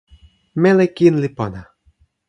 [0.61, 1.61] meli kin li pona.